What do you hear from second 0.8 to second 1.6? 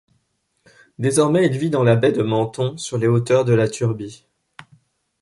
Désormais, il